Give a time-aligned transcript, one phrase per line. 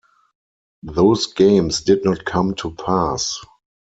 [0.81, 3.37] Those games did not come to pass.